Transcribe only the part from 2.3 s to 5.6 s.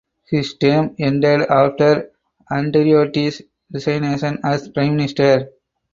Andreotti’s resignation as Prime Minister.